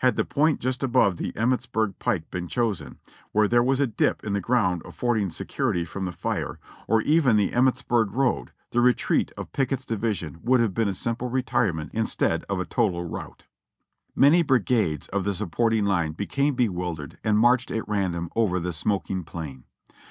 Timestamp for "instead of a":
11.94-12.66